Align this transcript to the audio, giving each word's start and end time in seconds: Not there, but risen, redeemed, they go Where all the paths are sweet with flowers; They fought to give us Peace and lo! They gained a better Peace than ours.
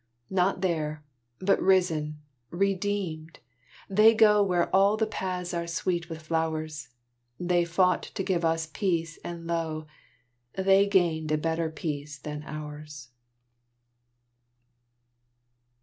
Not 0.31 0.61
there, 0.61 1.05
but 1.37 1.61
risen, 1.61 2.17
redeemed, 2.49 3.37
they 3.87 4.15
go 4.15 4.41
Where 4.41 4.75
all 4.75 4.97
the 4.97 5.05
paths 5.05 5.53
are 5.53 5.67
sweet 5.67 6.09
with 6.09 6.23
flowers; 6.23 6.89
They 7.39 7.65
fought 7.65 8.01
to 8.01 8.23
give 8.23 8.43
us 8.43 8.65
Peace 8.65 9.19
and 9.23 9.45
lo! 9.45 9.85
They 10.55 10.87
gained 10.87 11.31
a 11.31 11.37
better 11.37 11.69
Peace 11.69 12.17
than 12.17 12.41
ours. 12.47 13.09